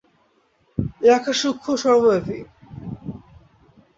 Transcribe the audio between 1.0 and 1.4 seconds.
এই আকাশ